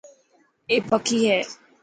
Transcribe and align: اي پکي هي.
اي 0.69 0.75
پکي 0.89 1.19
هي. 1.27 1.39